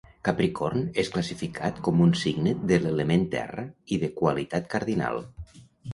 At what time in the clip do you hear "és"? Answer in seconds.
1.01-1.09